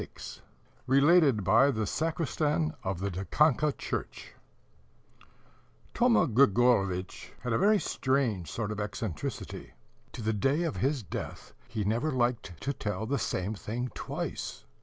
"](RELATED 0.87 1.43
BY 1.43 1.69
THE 1.69 1.85
SACRISTAN 1.85 2.73
OF 2.83 3.01
THE 3.01 3.11
DIKANKA 3.11 3.73
CHURCH) 3.73 4.33
Thoma 5.93 6.25
Grigorovitch 6.25 7.33
had 7.41 7.53
a 7.53 7.59
very 7.59 7.77
strange 7.77 8.49
sort 8.51 8.71
of 8.71 8.79
eccentricity: 8.79 9.73
to 10.13 10.23
the 10.23 10.33
day 10.33 10.63
of 10.63 10.77
his 10.77 11.03
death 11.03 11.53
he 11.67 11.83
never 11.83 12.11
liked 12.11 12.59
to 12.61 12.73
tell 12.73 13.05
the 13.05 13.19
same 13.19 13.53
thing 13.53 13.91
twice. 13.93 14.65